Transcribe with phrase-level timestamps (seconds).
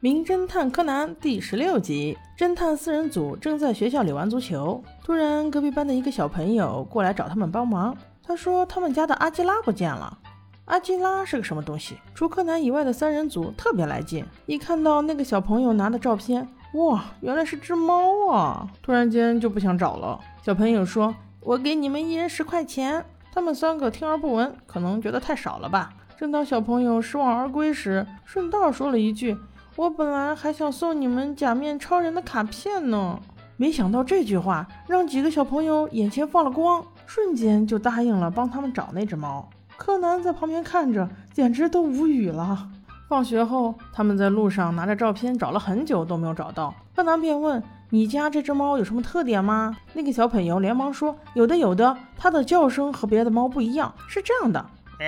[0.00, 7.96] 名侦探柯南》第十六集，侦探四人组正在学校里玩足球，突然隔壁班的一个小朋友过来找他们帮忙。
[8.22, 10.18] 他说他们家的阿基拉不见了。
[10.66, 11.96] 阿基拉是个什么东西？
[12.14, 18.68] 除柯南以外的三人组特别来劲，一看到那个小朋友拿的照片，哇，原来是只猫啊！
[18.82, 20.20] 突然间就不想找了。
[20.42, 25.90] 小朋友说：“我给你们一人十块钱。”他们三个听而不闻，可能觉得太少了吧。
[26.18, 29.34] 正当小朋友失望而归时，顺道说了一句。
[29.76, 33.20] 我本来还想送你们假面超人的卡片呢，
[33.58, 39.46] 没想到这句话让几个小朋友眼前放了光，瞬间就答应了帮他们找那只猫。
[39.76, 42.66] 柯南在旁边看着，简直都无语了。
[43.06, 54.64] 放学后，他们在路上拿着照片找了很久都没有找到，柯南便问：“你家这只猫有什么特点吗？”那个小朋友连忙说：“有的，有的，它的叫声和别的猫不一样，是这样的。”
[54.98, 55.06] 喵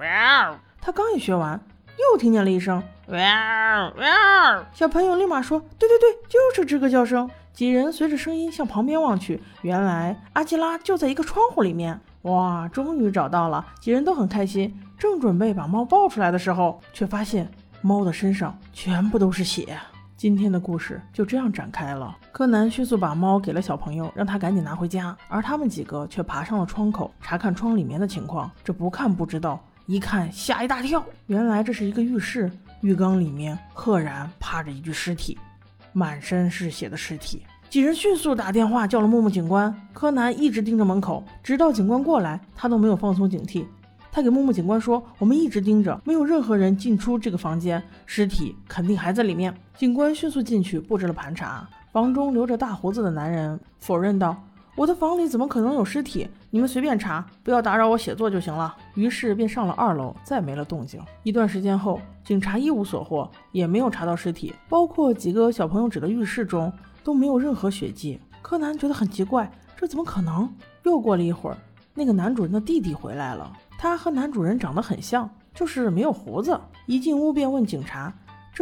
[0.00, 0.58] 喵。
[0.80, 1.60] 他刚一学完。
[1.98, 3.18] 又听见了一声“喵
[3.96, 4.06] 喵”，
[4.72, 12.00] 小朋友立马说：“对对对，就是这个叫声。”几人随着声音向旁边望去，原来阿基拉就在一个窗户里面。
[12.22, 13.66] 哇，终于找到了！
[13.78, 17.46] 几人都很开心，正准备把猫抱出来的时候，却发现
[17.82, 19.78] 猫的身上全部都是血。
[20.16, 22.16] 今天的故事就这样展开了。
[22.30, 28.50] 柯南迅速把猫给了小朋友，让他赶紧拿回家，而他们几个却爬上了窗口，查看窗里面的情况。
[28.64, 29.62] 这不看不知道。
[29.86, 32.50] 一看吓一大跳，原来这是一个浴室，
[32.82, 35.36] 浴缸里面赫然趴着一具尸体，
[35.92, 37.42] 满身是血的尸体。
[37.68, 39.74] 几人迅速打电话叫了木木警官。
[39.92, 43.64] 柯南一直盯着门口，直到警官过来，他都没有放松警惕。
[44.12, 51.66] 他给木木警官说：“我们一直盯着，没有任何人进出这个房间，尸体肯定还在里面。”警官迅速进去布置了盘查。
[51.90, 54.36] 房中留着大胡子的男人否认道。
[54.74, 56.26] 我的房里怎么可能有尸体？
[56.48, 58.74] 你们随便查，不要打扰我写作就行了。
[58.94, 60.98] 于是便上了二楼，再没了动静。
[61.24, 66.72] 一段时间后，警察一无所获，也没有查到尸体，包括几个小朋友指的浴室中
[67.04, 68.18] 都没有任何血迹。
[68.40, 70.50] 柯南觉得很奇怪，这怎么可能？
[70.84, 71.56] 又过了一会儿，
[71.92, 76.58] 那个男主人的弟弟回来了，他和男主人长得很像，就是没有胡子。
[76.86, 78.10] 一进屋便问警察。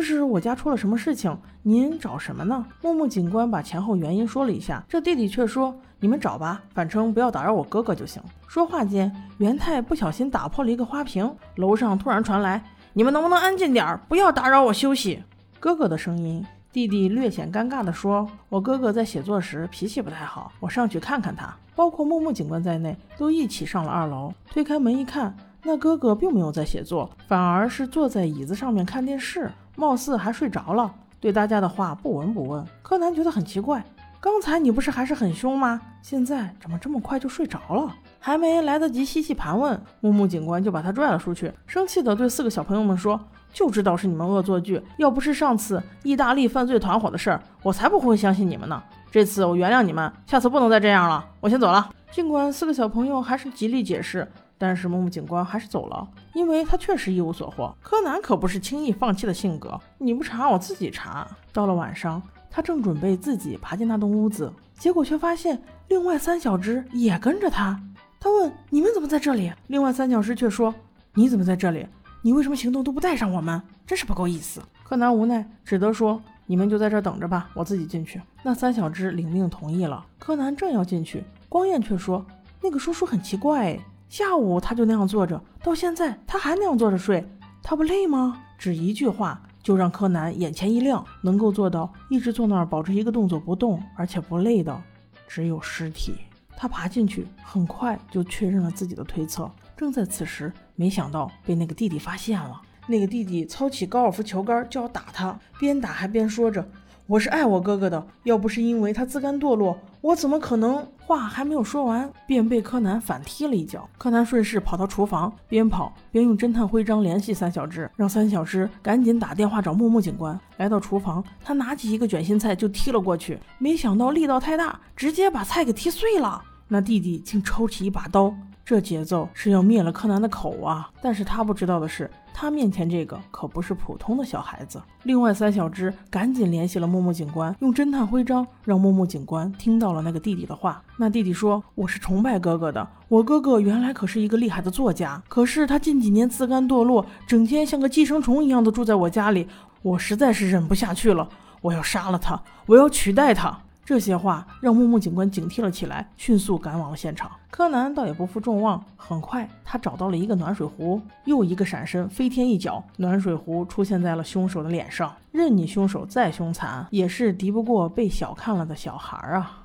[0.00, 1.36] 这是我家出了什么事情？
[1.62, 2.64] 您找什么呢？
[2.80, 11.30] 木木警官把前后原因说了一下，这弟弟却说：“你们找吧，反正不要打扰我哥哥就行。”说话间，元太不小心打破了一个花瓶。
[11.56, 15.22] 楼上突然传来：“你们能不能安静点儿，不要打扰我休息？”
[15.60, 16.42] 哥哥的声音。
[16.72, 24.32] 弟弟略显尴尬地说：“我哥哥在写作时脾气不太好，我上去看看他。”包括木木警官在内，都一起上了二楼。
[24.50, 29.50] 推开门一看，那哥哥并没有在写作，反而是坐在椅子上面看电视。
[29.76, 32.65] 貌似还睡着了，对大家的话不闻不问。
[32.82, 33.84] 柯南觉得很奇怪，
[34.21, 35.81] 刚才你不是还是很凶吗？
[36.03, 37.94] 现在怎么这么快就睡着了？
[38.19, 43.19] 还没来得及细细盘问，木木警官就把他拽了出去，生气地对四个小朋友们说
[43.53, 48.82] ：“就知道是你们恶作剧，要不是上次意大利犯罪团伙的事儿，我才不会相信你们呢。
[49.10, 51.25] 这次我原谅你们，下次不能再这样了。
[51.41, 54.27] 我先走了。”尽管四个小朋友还是极力解释。
[54.60, 57.75] 但是木木警官还是走了，因为他确实一无所获。
[57.81, 61.26] 柯南可不是轻易放弃的性格，你不查我自己查。
[61.50, 67.81] 到了晚上，他正准备自己爬进那栋屋子，结果却发现另外三小只也跟着他。
[68.21, 70.75] 他问：“你们怎么在这里？”另外三小只却说
[71.15, 71.87] ：“你怎么在这里？
[72.21, 73.62] 你为什么行动都不带上我们？
[73.87, 80.04] 真是不够意思。”柯南无奈，只得说：“你们就在这等着吧，我自己进去。”那三小只领命同意了。
[80.19, 82.22] 柯南正要进去，光彦却说
[82.62, 83.78] ：“那个叔叔很奇怪。”
[84.10, 87.25] 下午他就那样坐着，到现在他还那样坐着睡，
[87.62, 88.43] 他不累吗？
[88.59, 94.82] 只一句话就让柯南眼前一亮，能够做到一直坐那儿保持一个动作不动，而且不累的，
[95.28, 96.15] 只有尸体。
[96.56, 99.48] 他爬进去，很快就确认了自己的推测。
[99.76, 102.60] 正在此时，没想到被那个弟弟发现了。
[102.88, 106.69] 那个弟弟操起高尔夫球杆就要打他，边打还边说着。
[107.10, 110.87] 我是爱我哥哥的，要不是因为他自甘堕落，我怎么可能？
[110.98, 113.91] 话还没有说完，便被柯南反踢了一脚。
[113.98, 120.39] 柯南顺势跑到厨房，边跑边用侦探徽章联系三小只，让三小只赶紧打电话找木木警官。
[120.59, 126.41] 来到厨房，他拿起一个卷心菜就踢了过去，没想到力道太大，直接把菜给踢碎了。
[126.68, 128.33] 那弟弟竟抽起一把刀。
[128.70, 130.88] 这节奏是要灭了柯南的口啊！
[131.02, 134.80] 但是他不知道的是，他面前这个可不是普通的小孩子。
[135.02, 140.80] 另外三小只赶紧联系了木木警官，用侦探徽章让木木警官听到了那个弟弟的话。
[140.96, 149.48] 那弟弟说：“我是崇拜哥哥的，我哥哥原来可是一个厉害的作家，可是他近几年自甘堕落，整天像个寄生虫一样的住在我家里，
[149.82, 151.28] 我实在是忍不下去了，
[151.60, 157.28] 我要杀了他，我要取代他。”这些话让木木警官警惕了起来，迅速赶往了现场。
[157.51, 165.13] 柯南倒也不负众望，很快他找到了一个暖水壶，又一个闪身，飞天一脚，暖水壶出现在了凶手的脸上。
[165.33, 169.59] 任你凶手再凶残，也是敌不过被小看了的小孩啊！